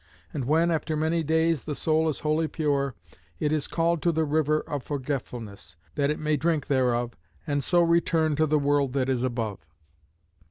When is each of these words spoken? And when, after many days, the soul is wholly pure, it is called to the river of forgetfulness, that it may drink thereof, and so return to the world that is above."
And 0.33 0.45
when, 0.45 0.71
after 0.71 0.97
many 0.97 1.21
days, 1.21 1.65
the 1.65 1.75
soul 1.75 2.09
is 2.09 2.21
wholly 2.21 2.47
pure, 2.47 2.95
it 3.39 3.51
is 3.51 3.67
called 3.67 4.01
to 4.01 4.11
the 4.11 4.25
river 4.25 4.61
of 4.61 4.81
forgetfulness, 4.83 5.75
that 5.93 6.09
it 6.09 6.17
may 6.17 6.37
drink 6.37 6.65
thereof, 6.65 7.15
and 7.45 7.63
so 7.63 7.83
return 7.83 8.35
to 8.37 8.47
the 8.47 8.57
world 8.57 8.93
that 8.93 9.09
is 9.09 9.21
above." 9.21 9.59